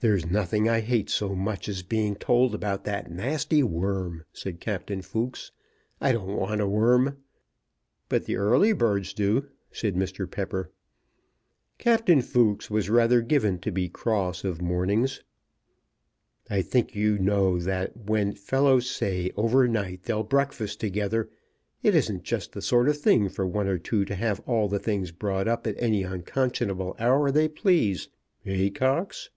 [0.00, 5.02] "There's nothing I hate so much as being told about that nasty worm," said Captain
[5.02, 5.50] Fooks.
[6.00, 7.16] "I don't want a worm."
[8.08, 10.30] "But the early birds do," said Mr.
[10.30, 10.70] Pepper.
[11.78, 15.24] Captain Fooks was rather given to be cross of mornings.
[16.48, 21.28] "I think, you know, that when fellows say over night they'll breakfast together,
[21.82, 24.78] it isn't just the sort of thing for one or two to have all the
[24.78, 28.08] things brought up at any unconscionable hour they please.
[28.46, 29.30] Eh, Cox?"